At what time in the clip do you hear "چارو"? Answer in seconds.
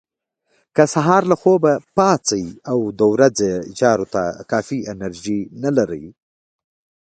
3.79-4.05